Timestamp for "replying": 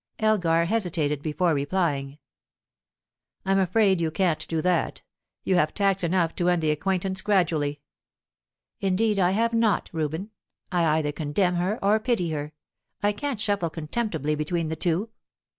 1.53-2.17